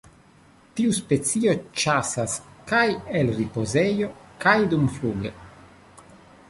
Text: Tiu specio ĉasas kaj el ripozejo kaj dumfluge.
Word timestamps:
Tiu 0.77 0.93
specio 0.99 1.53
ĉasas 1.81 2.39
kaj 2.73 2.83
el 3.21 3.31
ripozejo 3.41 4.13
kaj 4.47 4.57
dumfluge. 4.75 5.37